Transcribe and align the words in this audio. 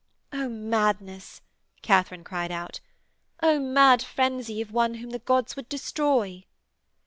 'Oh, 0.33 0.49
madness,' 0.49 1.41
Katharine 1.83 2.23
cried 2.23 2.51
out. 2.51 2.79
'Oh, 3.43 3.59
mad 3.59 4.01
frenzy 4.01 4.59
of 4.59 4.71
one 4.71 4.95
whom 4.95 5.11
the 5.11 5.19
gods 5.19 5.55
would 5.55 5.69
destroy.' 5.69 6.43